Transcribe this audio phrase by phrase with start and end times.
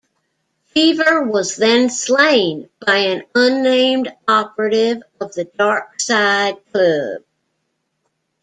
[0.73, 7.21] Fever was then slain by an unnamed operative of the Dark Side Club.